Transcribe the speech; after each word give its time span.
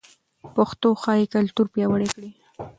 پښتو 0.55 0.87
ښايي 1.01 1.25
کلتور 1.35 1.65
پیاوړی 1.73 2.07
کړي. 2.15 2.29